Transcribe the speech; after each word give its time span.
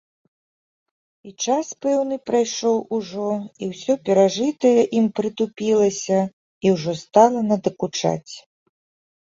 І 1.27 1.33
час 1.43 1.67
пэўны 1.85 2.15
прайшоў 2.29 2.77
ужо, 2.97 3.27
і 3.61 3.69
ўсё 3.75 3.93
перажытае 4.09 4.73
ім 5.03 5.13
прытупілася 5.21 6.19
і 6.67 6.75
ўжо 6.79 6.91
стала 7.05 7.39
надакучаць. 7.55 8.33